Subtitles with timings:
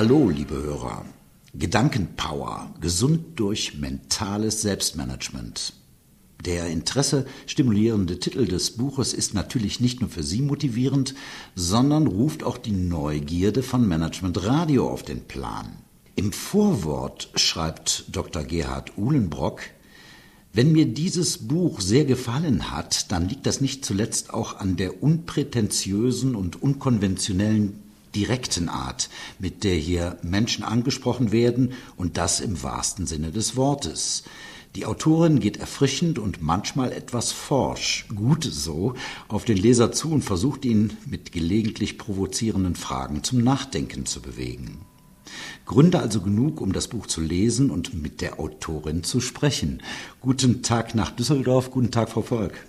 [0.00, 1.04] Hallo, liebe Hörer.
[1.54, 5.72] Gedankenpower, gesund durch mentales Selbstmanagement.
[6.44, 11.16] Der Interesse stimulierende Titel des Buches ist natürlich nicht nur für Sie motivierend,
[11.56, 15.66] sondern ruft auch die Neugierde von Management Radio auf den Plan.
[16.14, 18.44] Im Vorwort schreibt Dr.
[18.44, 19.62] Gerhard Uhlenbrock,
[20.52, 25.02] wenn mir dieses Buch sehr gefallen hat, dann liegt das nicht zuletzt auch an der
[25.02, 27.82] unprätentiösen und unkonventionellen
[28.14, 29.08] direkten Art,
[29.38, 34.24] mit der hier Menschen angesprochen werden, und das im wahrsten Sinne des Wortes.
[34.76, 38.94] Die Autorin geht erfrischend und manchmal etwas forsch, gut so,
[39.26, 44.82] auf den Leser zu und versucht ihn mit gelegentlich provozierenden Fragen zum Nachdenken zu bewegen.
[45.64, 49.82] Gründe also genug, um das Buch zu lesen und mit der Autorin zu sprechen.
[50.20, 52.66] Guten Tag nach Düsseldorf, guten Tag, Frau Volk.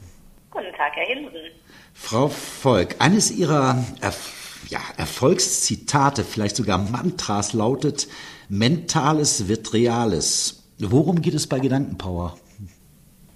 [0.52, 1.52] Guten Tag, Herr Hinsen.
[1.94, 4.39] Frau Volk, eines Ihrer Erf
[4.70, 8.08] ja, Erfolgszitate, vielleicht sogar Mantras lautet,
[8.50, 10.64] Mentales wird Reales.
[10.80, 12.38] Worum geht es bei Gedankenpower?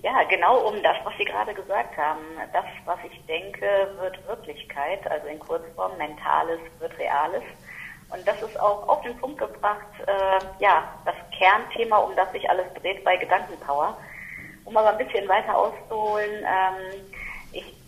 [0.04, 2.22] Ja, genau um das, was Sie gerade gesagt haben.
[2.52, 3.66] Das, was ich denke,
[4.00, 7.44] wird Wirklichkeit, also in Kurzform, Mentales wird Reales.
[8.10, 12.48] Und das ist auch auf den Punkt gebracht, äh, ja, das Kernthema, um das sich
[12.50, 13.98] alles dreht bei Gedankenpower.
[14.66, 17.02] Um aber ein bisschen weiter auszuholen, ähm,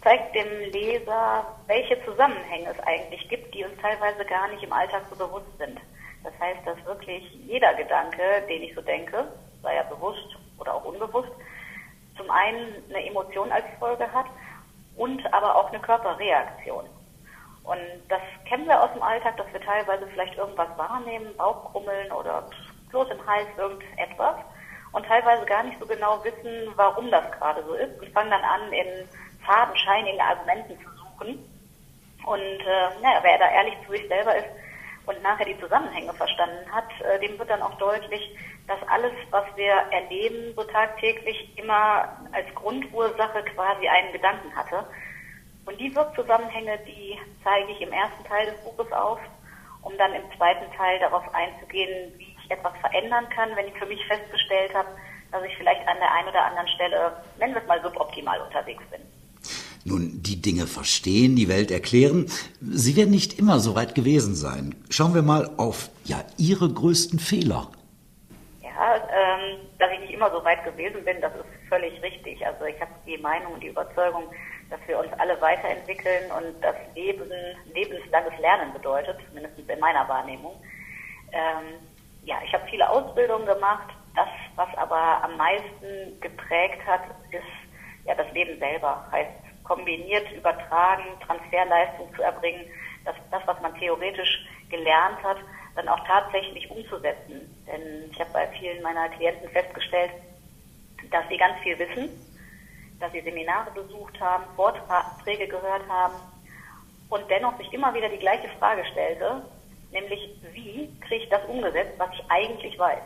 [0.05, 4.71] ich zeige dem Leser, welche Zusammenhänge es eigentlich gibt, die uns teilweise gar nicht im
[4.71, 5.79] Alltag so bewusst sind.
[6.23, 9.27] Das heißt, dass wirklich jeder Gedanke, den ich so denke,
[9.63, 11.31] sei er bewusst oder auch unbewusst,
[12.17, 14.27] zum einen eine Emotion als Folge hat
[14.95, 16.85] und aber auch eine Körperreaktion.
[17.63, 22.47] Und das kennen wir aus dem Alltag, dass wir teilweise vielleicht irgendwas wahrnehmen, Bauchkrummeln oder
[22.91, 24.35] bloß im Hals irgendetwas
[24.91, 28.43] und teilweise gar nicht so genau wissen, warum das gerade so ist und fangen dann
[28.43, 29.07] an, in
[29.45, 31.39] fadenscheinigen Argumenten zu suchen.
[32.25, 34.47] Und äh, naja, wer da ehrlich zu sich selber ist
[35.05, 38.35] und nachher die Zusammenhänge verstanden hat, äh, dem wird dann auch deutlich,
[38.67, 44.85] dass alles, was wir erleben so tagtäglich, immer als Grundursache quasi einen Gedanken hatte.
[45.65, 49.19] Und die Wirkzusammenhänge, die zeige ich im ersten Teil des Buches auf,
[49.81, 53.85] um dann im zweiten Teil darauf einzugehen, wie ich etwas verändern kann, wenn ich für
[53.85, 54.89] mich festgestellt habe,
[55.31, 58.83] dass ich vielleicht an der einen oder anderen Stelle, nennen wir es mal, suboptimal unterwegs
[58.89, 59.01] bin.
[59.87, 62.25] Nun, die Dinge verstehen, die Welt erklären,
[62.59, 64.73] sie werden nicht immer so weit gewesen sein.
[64.89, 67.69] Schauen wir mal auf, ja, Ihre größten Fehler.
[68.63, 72.43] Ja, ähm, dass ich nicht immer so weit gewesen bin, das ist völlig richtig.
[72.43, 74.23] Also ich habe die Meinung und die Überzeugung,
[74.71, 77.29] dass wir uns alle weiterentwickeln und das Leben
[77.71, 80.55] lebenslanges Lernen bedeutet, mindestens in meiner Wahrnehmung.
[81.31, 81.77] Ähm,
[82.23, 83.93] ja, ich habe viele Ausbildungen gemacht.
[84.15, 87.43] Das, was aber am meisten geprägt hat, ist
[88.07, 89.05] ja das Leben selber.
[89.11, 92.65] Heißt kombiniert, übertragen, Transferleistung zu erbringen,
[93.03, 95.37] dass das, was man theoretisch gelernt hat,
[95.75, 97.41] dann auch tatsächlich umzusetzen.
[97.67, 100.11] Denn ich habe bei vielen meiner Klienten festgestellt,
[101.11, 102.09] dass sie ganz viel wissen,
[102.99, 106.15] dass sie Seminare besucht haben, Vorträge gehört haben
[107.09, 109.43] und dennoch sich immer wieder die gleiche Frage stellte,
[109.91, 113.03] nämlich wie kriege ich das umgesetzt, was ich eigentlich weiß.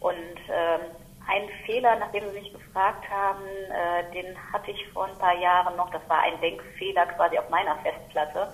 [0.00, 0.80] Und ähm,
[1.28, 5.36] ein Fehler, nach dem Sie mich gefragt haben, äh, den hatte ich vor ein paar
[5.36, 8.52] Jahren noch, das war ein Denkfehler quasi auf meiner Festplatte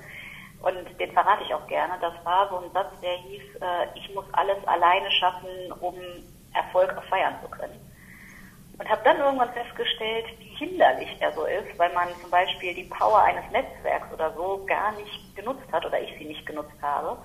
[0.62, 1.94] und den verrate ich auch gerne.
[2.00, 5.94] Das war so ein Satz, der hieß, äh, ich muss alles alleine schaffen, um
[6.55, 7.78] Erfolg feiern zu können.
[8.78, 12.84] Und habe dann irgendwann festgestellt, wie hinderlich er so ist, weil man zum Beispiel die
[12.84, 17.19] Power eines Netzwerks oder so gar nicht genutzt hat oder ich sie nicht genutzt habe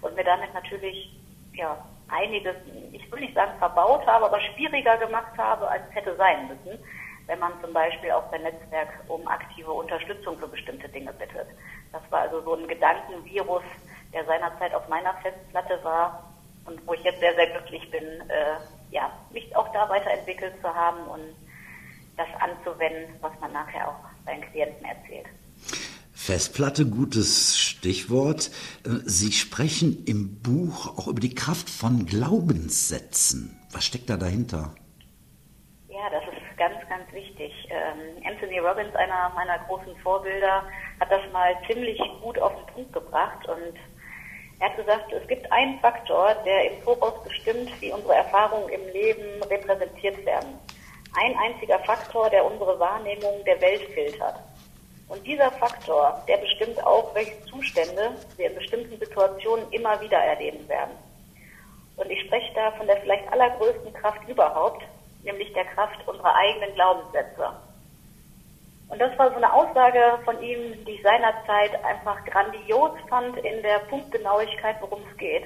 [0.00, 1.12] und mir damit natürlich
[1.54, 1.76] ja,
[2.08, 2.56] einiges,
[2.92, 6.78] ich will nicht sagen verbaut habe, aber schwieriger gemacht habe, als es hätte sein müssen,
[7.26, 11.46] wenn man zum Beispiel auch sein Netzwerk um aktive Unterstützung für bestimmte Dinge bittet.
[11.92, 13.62] Das war also so ein Gedankenvirus,
[14.12, 16.32] der seinerzeit auf meiner Festplatte war
[16.66, 18.56] und wo ich jetzt sehr, sehr glücklich bin, äh,
[18.90, 21.34] ja, mich auch da weiterentwickelt zu haben und
[22.16, 25.26] das anzuwenden, was man nachher auch seinen Klienten erzählt.
[26.24, 28.52] Festplatte, gutes Stichwort.
[28.86, 33.60] Äh, Sie sprechen im Buch auch über die Kraft von Glaubenssätzen.
[33.72, 34.72] Was steckt da dahinter?
[35.88, 37.52] Ja, das ist ganz, ganz wichtig.
[37.70, 40.62] Ähm, Anthony Robbins, einer meiner großen Vorbilder,
[41.00, 43.74] hat das mal ziemlich gut auf den Punkt gebracht und
[44.60, 48.92] er hat gesagt, es gibt einen Faktor, der im Voraus bestimmt, wie unsere Erfahrungen im
[48.92, 50.54] Leben repräsentiert werden.
[51.20, 54.36] Ein einziger Faktor, der unsere Wahrnehmung der Welt filtert.
[55.12, 60.66] Und dieser Faktor, der bestimmt auch, welche Zustände wir in bestimmten Situationen immer wieder erleben
[60.70, 60.96] werden.
[61.98, 64.82] Und ich spreche da von der vielleicht allergrößten Kraft überhaupt,
[65.22, 67.50] nämlich der Kraft unserer eigenen Glaubenssätze.
[68.88, 73.60] Und das war so eine Aussage von ihm, die ich seinerzeit einfach grandios fand in
[73.60, 75.44] der Punktgenauigkeit, worum es geht.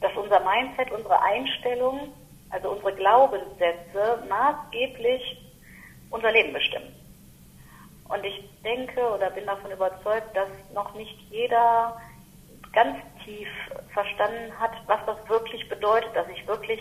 [0.00, 2.14] Dass unser Mindset, unsere Einstellung,
[2.50, 5.42] also unsere Glaubenssätze maßgeblich
[6.10, 7.05] unser Leben bestimmen.
[8.08, 12.00] Und ich denke oder bin davon überzeugt, dass noch nicht jeder
[12.72, 13.48] ganz tief
[13.92, 16.80] verstanden hat, was das wirklich bedeutet, dass ich wirklich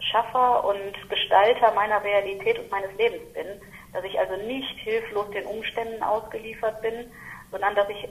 [0.00, 3.46] Schaffer und Gestalter meiner Realität und meines Lebens bin,
[3.92, 7.10] dass ich also nicht hilflos den Umständen ausgeliefert bin,
[7.50, 8.08] sondern dass ich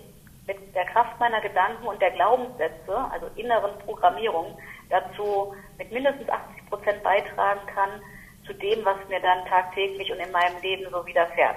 [0.47, 4.57] mit der Kraft meiner Gedanken und der Glaubenssätze, also inneren Programmierung,
[4.89, 8.01] dazu mit mindestens 80 Prozent beitragen kann
[8.45, 11.55] zu dem, was mir dann tagtäglich und in meinem Leben so widerfährt.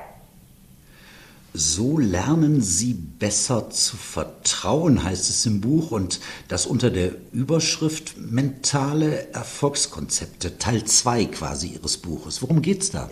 [1.55, 8.17] So lernen Sie besser zu vertrauen, heißt es im Buch, und das unter der Überschrift
[8.19, 12.43] Mentale Erfolgskonzepte, Teil 2 quasi Ihres Buches.
[12.43, 13.09] Worum geht es da?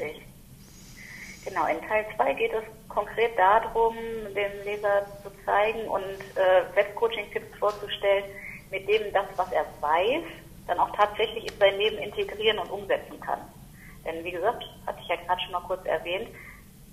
[1.44, 3.94] Genau, in Teil 2 geht es konkret darum,
[4.34, 8.24] dem Leser zu zeigen und äh, Webcoaching-Tipps vorzustellen,
[8.70, 10.24] mit dem das, was er weiß,
[10.66, 13.40] dann auch tatsächlich in sein Leben integrieren und umsetzen kann.
[14.04, 16.28] Denn wie gesagt, hatte ich ja gerade schon mal kurz erwähnt,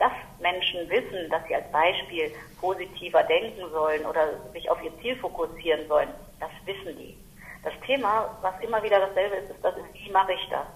[0.03, 0.11] dass
[0.41, 2.29] Menschen wissen, dass sie als Beispiel
[2.59, 6.09] positiver denken sollen oder sich auf ihr Ziel fokussieren sollen,
[6.41, 7.17] das wissen die.
[7.63, 10.67] Das Thema, was immer wieder dasselbe ist, ist, das ist, wie mache ich das?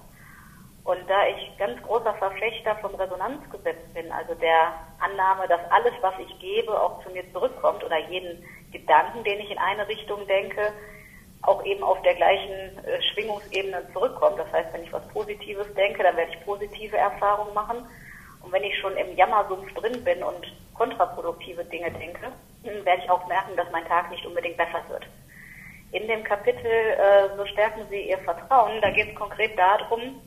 [0.85, 6.13] Und da ich ganz großer Verfechter vom Resonanzgesetz bin, also der Annahme, dass alles, was
[6.19, 8.41] ich gebe, auch zu mir zurückkommt oder jeden
[8.71, 10.71] Gedanken, den ich in eine Richtung denke,
[11.41, 14.39] auch eben auf der gleichen äh, Schwingungsebene zurückkommt.
[14.39, 17.85] Das heißt, wenn ich was Positives denke, dann werde ich positive Erfahrungen machen.
[18.47, 22.31] Und wenn ich schon im Jammersumpf drin bin und kontraproduktive Dinge denke,
[22.63, 25.05] werde ich auch merken, dass mein Tag nicht unbedingt besser wird.
[25.91, 30.21] In dem Kapitel äh, So stärken Sie Ihr Vertrauen, da geht es konkret darum,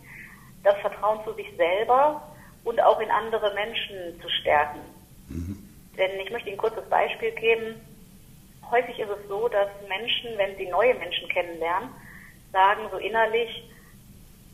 [0.62, 2.20] das Vertrauen zu sich selber
[2.64, 4.80] und auch in andere Menschen zu stärken.
[5.28, 5.56] Mhm.
[5.96, 7.80] Denn ich möchte Ihnen ein kurzes Beispiel geben.
[8.70, 11.88] Häufig ist es so, dass Menschen, wenn sie neue Menschen kennenlernen,
[12.52, 13.64] sagen so innerlich,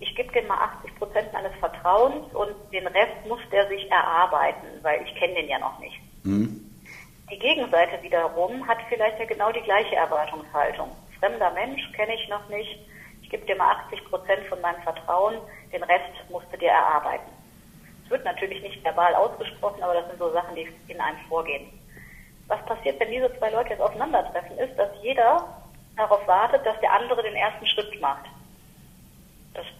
[0.00, 4.66] ich gebe dem mal 80 Prozent meines Vertrauens und den Rest muss der sich erarbeiten,
[4.82, 5.98] weil ich kenne den ja noch nicht.
[6.24, 6.62] Mhm.
[7.30, 10.90] Die Gegenseite wiederum hat vielleicht ja genau die gleiche Erwartungshaltung.
[11.18, 12.78] Fremder Mensch kenne ich noch nicht.
[13.22, 15.36] Ich gebe dir mal 80 Prozent von meinem Vertrauen,
[15.72, 17.28] den Rest musst du dir erarbeiten.
[18.04, 21.66] Es wird natürlich nicht verbal ausgesprochen, aber das sind so Sachen, die in einem vorgehen.
[22.46, 25.48] Was passiert, wenn diese zwei Leute jetzt aufeinandertreffen, ist, dass jeder
[25.96, 28.26] darauf wartet, dass der andere den ersten Schritt macht.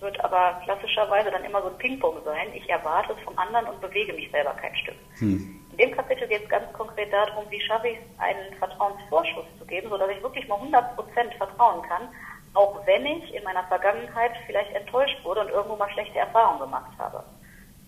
[0.07, 2.49] Das wird aber klassischerweise dann immer so ein Ping-Pong sein.
[2.55, 4.95] Ich erwarte es vom anderen und bewege mich selber kein Stück.
[5.19, 5.61] Hm.
[5.73, 9.67] In dem Kapitel geht es ganz konkret darum, wie schaffe ich es, einen Vertrauensvorschuss zu
[9.67, 12.09] geben, sodass ich wirklich mal 100% vertrauen kann,
[12.55, 16.93] auch wenn ich in meiner Vergangenheit vielleicht enttäuscht wurde und irgendwo mal schlechte Erfahrungen gemacht
[16.99, 17.25] habe.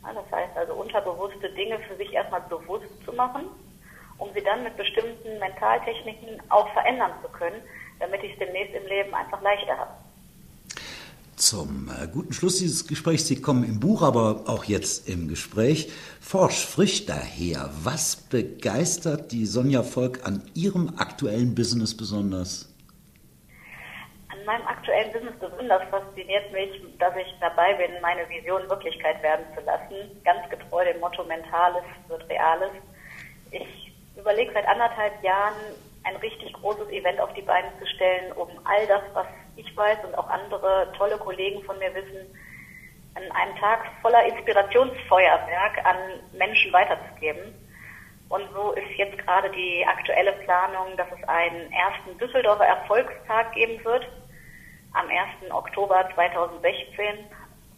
[0.02, 3.46] Ja, das heißt also, unterbewusste Dinge für sich erstmal bewusst zu machen,
[4.18, 7.62] um sie dann mit bestimmten Mentaltechniken auch verändern zu können,
[8.00, 9.92] damit ich es demnächst im Leben einfach leichter habe
[11.38, 13.26] zum äh, guten Schluss dieses Gesprächs.
[13.26, 15.90] Sie kommen im Buch, aber auch jetzt im Gespräch.
[16.20, 17.70] Forsch frisch daher.
[17.82, 22.68] Was begeistert die Sonja Volk an Ihrem aktuellen Business besonders?
[24.28, 29.44] An meinem aktuellen Business besonders fasziniert mich, dass ich dabei bin, meine Vision Wirklichkeit werden
[29.56, 30.22] zu lassen.
[30.24, 32.72] Ganz getreu dem Motto Mentales wird Reales.
[33.50, 35.54] Ich überlege seit anderthalb Jahren,
[36.04, 39.26] ein richtig großes Event auf die Beine zu stellen, um all das, was
[39.58, 42.34] ich weiß und auch andere tolle Kollegen von mir wissen,
[43.14, 45.96] an einem Tag voller Inspirationsfeuerwerk an
[46.32, 47.54] Menschen weiterzugeben.
[48.28, 53.84] Und so ist jetzt gerade die aktuelle Planung, dass es einen ersten Düsseldorfer Erfolgstag geben
[53.84, 54.06] wird,
[54.92, 55.50] am 1.
[55.50, 57.26] Oktober 2016,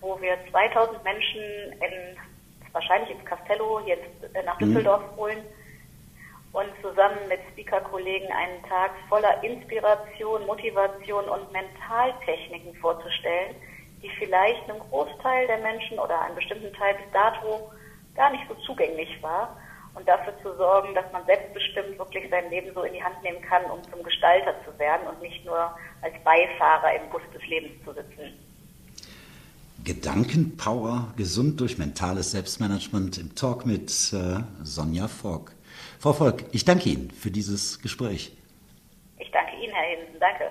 [0.00, 2.16] wo wir 2000 Menschen in,
[2.72, 4.66] wahrscheinlich ins Castello jetzt nach mhm.
[4.66, 5.44] Düsseldorf holen
[6.52, 13.54] und zusammen mit Speaker-Kollegen einen Tag voller Inspiration, Motivation und Mentaltechniken vorzustellen,
[14.02, 17.70] die vielleicht einem Großteil der Menschen oder einem bestimmten Teil bis dato
[18.16, 19.56] gar nicht so zugänglich war
[19.94, 23.42] und dafür zu sorgen, dass man selbstbestimmt wirklich sein Leben so in die Hand nehmen
[23.42, 25.70] kann, um zum Gestalter zu werden und nicht nur
[26.02, 28.32] als Beifahrer im Bus des Lebens zu sitzen.
[29.84, 35.52] Gedankenpower, gesund durch mentales Selbstmanagement im Talk mit äh, Sonja Fogg.
[36.00, 38.32] Frau Volk, ich danke Ihnen für dieses Gespräch.
[39.18, 40.18] Ich danke Ihnen, Herr Hinsen.
[40.18, 40.50] Danke.